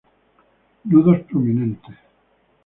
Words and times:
Nudos 0.85 1.19
prominentes. 1.29 1.95